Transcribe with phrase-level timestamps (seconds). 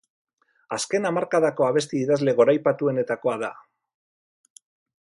[0.77, 3.53] Azken hamarkadako abesti idazle goraipatuenetakoa da.